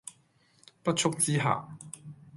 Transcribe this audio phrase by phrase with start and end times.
[0.81, 1.63] 不速之客